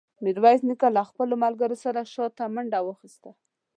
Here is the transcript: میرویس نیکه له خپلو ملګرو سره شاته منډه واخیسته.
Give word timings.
میرویس 0.23 0.61
نیکه 0.67 0.87
له 0.95 1.01
خپلو 1.09 1.33
ملګرو 1.43 1.77
سره 1.83 2.09
شاته 2.13 2.43
منډه 2.55 2.79
واخیسته. 2.83 3.29